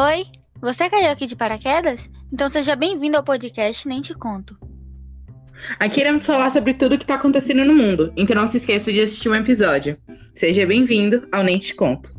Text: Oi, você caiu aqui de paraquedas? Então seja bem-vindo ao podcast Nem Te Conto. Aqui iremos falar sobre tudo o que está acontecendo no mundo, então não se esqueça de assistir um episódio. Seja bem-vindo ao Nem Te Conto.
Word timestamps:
Oi, 0.00 0.26
você 0.60 0.88
caiu 0.88 1.10
aqui 1.10 1.26
de 1.26 1.34
paraquedas? 1.34 2.08
Então 2.32 2.48
seja 2.48 2.76
bem-vindo 2.76 3.16
ao 3.16 3.24
podcast 3.24 3.88
Nem 3.88 4.00
Te 4.00 4.14
Conto. 4.14 4.56
Aqui 5.80 5.98
iremos 5.98 6.24
falar 6.24 6.50
sobre 6.50 6.72
tudo 6.74 6.94
o 6.94 6.98
que 6.98 7.02
está 7.02 7.16
acontecendo 7.16 7.64
no 7.64 7.74
mundo, 7.74 8.12
então 8.16 8.36
não 8.36 8.46
se 8.46 8.58
esqueça 8.58 8.92
de 8.92 9.00
assistir 9.00 9.28
um 9.28 9.34
episódio. 9.34 9.98
Seja 10.36 10.64
bem-vindo 10.64 11.26
ao 11.32 11.42
Nem 11.42 11.58
Te 11.58 11.74
Conto. 11.74 12.17